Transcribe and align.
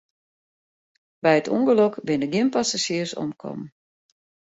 By 1.23 1.33
it 1.39 1.47
ûngelok 1.55 1.93
binne 2.05 2.27
gjin 2.33 2.47
passazjiers 2.53 3.11
omkommen. 3.21 3.69